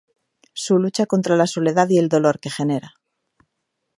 Su 0.53 0.79
lucha 0.79 1.05
contra 1.05 1.35
la 1.35 1.45
soledad 1.45 1.87
y 1.89 1.99
el 1.99 2.09
dolor 2.09 2.39
que 2.39 2.49
genera. 2.49 2.95